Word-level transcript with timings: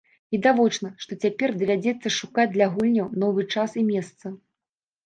Відавочна, 0.35 0.89
што 1.05 1.11
цяпер 1.27 1.53
давядзецца 1.61 2.13
шукаць 2.19 2.49
для 2.57 2.71
гульняў 2.73 3.07
новы 3.27 3.41
час 3.59 3.69
і 3.85 3.89
месца. 3.93 4.35